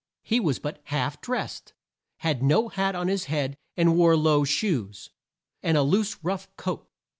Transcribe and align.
He 0.23 0.39
was 0.39 0.57
but 0.57 0.79
half 0.85 1.21
drest, 1.21 1.73
had 2.17 2.41
no 2.41 2.69
hat 2.69 2.95
on 2.95 3.07
his 3.07 3.25
head, 3.25 3.55
and 3.77 3.95
wore 3.95 4.17
low 4.17 4.43
shoes, 4.43 5.11
and 5.61 5.77
a 5.77 5.83
loose 5.83 6.23
rough 6.23 6.47
coat. 6.57 6.89